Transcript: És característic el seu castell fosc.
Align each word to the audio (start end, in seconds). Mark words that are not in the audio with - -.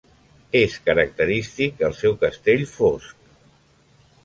És 0.59 0.77
característic 0.87 1.85
el 1.89 1.95
seu 1.99 2.17
castell 2.25 2.67
fosc. 2.75 3.31